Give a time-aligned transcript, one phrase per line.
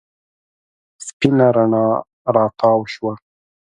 [1.05, 1.85] سپېنه رڼا
[2.35, 3.13] راتاو شوه.